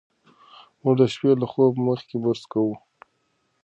[0.81, 2.73] موږ د شپې له خوب مخکې برس کوو.